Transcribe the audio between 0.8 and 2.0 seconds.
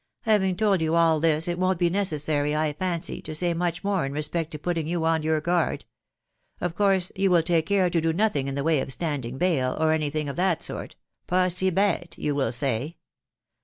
you all this, it wo'n't be